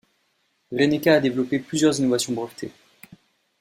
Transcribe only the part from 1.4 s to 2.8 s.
plusieurs innovations brevetées.